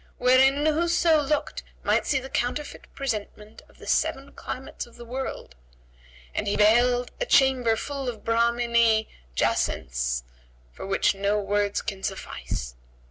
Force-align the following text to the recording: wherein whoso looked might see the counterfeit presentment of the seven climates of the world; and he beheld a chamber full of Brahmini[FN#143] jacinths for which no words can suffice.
wherein 0.17 0.65
whoso 0.65 1.21
looked 1.21 1.61
might 1.83 2.07
see 2.07 2.17
the 2.19 2.27
counterfeit 2.27 2.87
presentment 2.95 3.61
of 3.69 3.77
the 3.77 3.85
seven 3.85 4.31
climates 4.31 4.87
of 4.87 4.95
the 4.95 5.05
world; 5.05 5.53
and 6.33 6.47
he 6.47 6.57
beheld 6.57 7.11
a 7.21 7.25
chamber 7.27 7.75
full 7.75 8.09
of 8.09 8.23
Brahmini[FN#143] 8.23 9.07
jacinths 9.35 10.23
for 10.71 10.87
which 10.87 11.13
no 11.13 11.39
words 11.39 11.83
can 11.83 12.01
suffice. 12.01 12.73